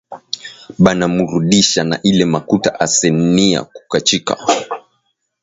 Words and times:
Bana 0.83 1.05
murudisha 1.07 1.81
na 1.89 1.97
ile 2.09 2.25
makuta 2.33 2.69
ase 2.83 3.09
niya 3.33 3.61
kukachika 3.73 4.33